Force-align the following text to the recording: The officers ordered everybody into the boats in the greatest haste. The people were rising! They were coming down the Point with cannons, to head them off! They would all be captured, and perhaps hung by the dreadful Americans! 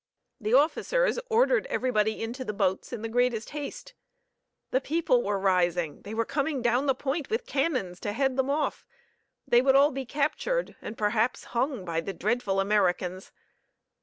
The 0.39 0.55
officers 0.55 1.19
ordered 1.29 1.67
everybody 1.67 2.23
into 2.23 2.43
the 2.43 2.55
boats 2.55 2.91
in 2.91 3.03
the 3.03 3.07
greatest 3.07 3.51
haste. 3.51 3.93
The 4.71 4.81
people 4.81 5.21
were 5.21 5.37
rising! 5.37 6.01
They 6.01 6.15
were 6.15 6.25
coming 6.25 6.63
down 6.63 6.87
the 6.87 6.95
Point 6.95 7.29
with 7.29 7.45
cannons, 7.45 7.99
to 7.99 8.13
head 8.13 8.35
them 8.35 8.49
off! 8.49 8.83
They 9.47 9.61
would 9.61 9.75
all 9.75 9.91
be 9.91 10.07
captured, 10.07 10.75
and 10.81 10.97
perhaps 10.97 11.43
hung 11.43 11.85
by 11.85 12.01
the 12.01 12.13
dreadful 12.13 12.59
Americans! 12.59 13.31